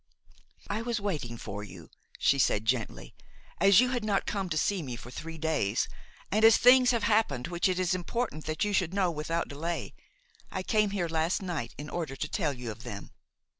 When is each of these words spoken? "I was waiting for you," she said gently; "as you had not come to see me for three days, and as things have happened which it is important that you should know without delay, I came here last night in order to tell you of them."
"I 0.67 0.81
was 0.81 0.99
waiting 0.99 1.37
for 1.37 1.63
you," 1.63 1.91
she 2.17 2.39
said 2.39 2.65
gently; 2.65 3.13
"as 3.59 3.79
you 3.79 3.89
had 3.89 4.03
not 4.03 4.25
come 4.25 4.49
to 4.49 4.57
see 4.57 4.81
me 4.81 4.95
for 4.95 5.11
three 5.11 5.37
days, 5.37 5.87
and 6.31 6.43
as 6.43 6.57
things 6.57 6.89
have 6.89 7.03
happened 7.03 7.49
which 7.49 7.69
it 7.69 7.77
is 7.77 7.93
important 7.93 8.45
that 8.45 8.63
you 8.63 8.73
should 8.73 8.95
know 8.95 9.11
without 9.11 9.47
delay, 9.47 9.93
I 10.51 10.63
came 10.63 10.89
here 10.89 11.07
last 11.07 11.43
night 11.43 11.75
in 11.77 11.87
order 11.87 12.15
to 12.15 12.27
tell 12.27 12.53
you 12.53 12.71
of 12.71 12.81
them." 12.81 13.11